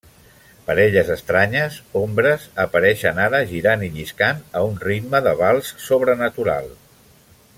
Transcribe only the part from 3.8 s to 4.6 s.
i lliscant